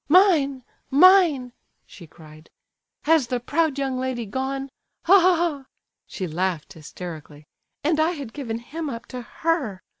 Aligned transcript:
"Mine, 0.09 0.63
mine!" 0.89 1.53
she 1.85 2.07
cried. 2.07 2.49
"Has 3.03 3.27
the 3.27 3.39
proud 3.39 3.77
young 3.77 3.99
lady 3.99 4.25
gone? 4.25 4.71
Ha, 5.05 5.19
ha, 5.19 5.35
ha!" 5.35 5.65
she 6.07 6.25
laughed 6.27 6.73
hysterically. 6.73 7.45
"And 7.83 7.99
I 7.99 8.13
had 8.13 8.33
given 8.33 8.57
him 8.57 8.89
up 8.89 9.05
to 9.13 9.21
her! 9.21 9.83